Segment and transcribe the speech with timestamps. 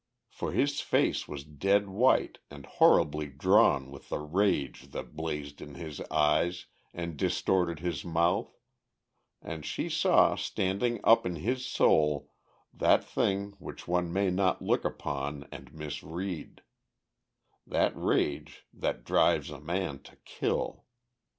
[0.31, 5.75] For his face was dead white and horribly drawn with the rage that blazed in
[5.75, 8.57] his eyes and distorted his mouth,
[9.43, 12.31] and she saw, standing up in his soul,
[12.73, 16.63] that thing which one may not look upon and misread:
[17.67, 20.85] that rage that drives a man to kill.